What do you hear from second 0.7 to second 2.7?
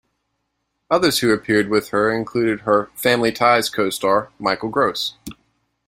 Others who appeared with her included